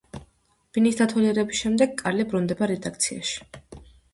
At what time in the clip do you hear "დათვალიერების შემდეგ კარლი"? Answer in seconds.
1.01-2.27